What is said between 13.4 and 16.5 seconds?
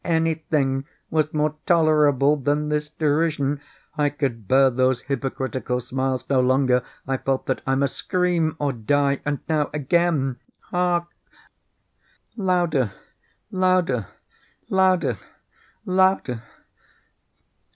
louder! louder! _louder!